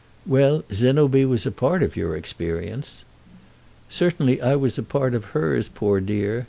"Well, 0.25 0.63
Zénobie 0.71 1.29
was 1.29 1.45
a 1.45 1.51
part 1.51 1.83
of 1.83 1.95
your 1.95 2.17
experience." 2.17 3.03
"Certainly 3.87 4.41
I 4.41 4.55
was 4.55 4.79
a 4.79 4.81
part 4.81 5.13
of 5.13 5.25
hers, 5.25 5.69
poor 5.71 6.01
dear!" 6.01 6.39